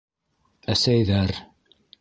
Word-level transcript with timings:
-Әсәйҙәр. 0.75 1.37